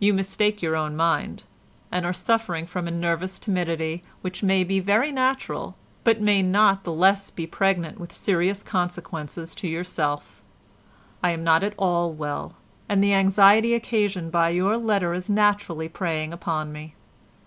[0.00, 1.42] You mistake your own mind,
[1.92, 6.84] and are suffering from a nervous timidity which may be very natural but may not
[6.84, 10.40] the less be pregnant with serious consequences to yourself.
[11.22, 12.54] I am not at all well,
[12.88, 16.94] and the anxiety occasioned by your letter is naturally preying upon me.